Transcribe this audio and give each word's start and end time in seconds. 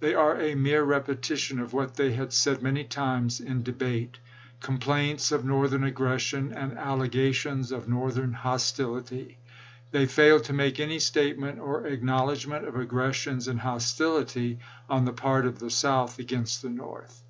They 0.00 0.12
are 0.12 0.36
a 0.40 0.56
mere 0.56 0.82
repetition 0.82 1.60
of 1.60 1.72
what 1.72 1.94
they 1.94 2.10
had 2.10 2.32
said 2.32 2.64
many 2.64 2.82
times 2.82 3.38
in 3.38 3.62
debate: 3.62 4.18
com 4.58 4.78
plaints 4.78 5.30
of 5.30 5.44
Northern 5.44 5.84
aggression 5.84 6.52
and 6.52 6.76
allegations 6.76 7.70
of 7.70 7.88
Northern 7.88 8.32
hostility; 8.32 9.38
they 9.92 10.06
failed 10.06 10.42
to 10.46 10.52
make 10.52 10.80
any 10.80 10.98
state 10.98 11.38
ment 11.38 11.60
or 11.60 11.86
acknowledgment 11.86 12.66
of 12.66 12.74
aggressions 12.74 13.46
and 13.46 13.60
hos 13.60 13.86
tility 13.96 14.58
on 14.90 15.04
the 15.04 15.12
part 15.12 15.46
of 15.46 15.60
the 15.60 15.70
South 15.70 16.18
against 16.18 16.60
the 16.60 16.70
North. 16.70 17.22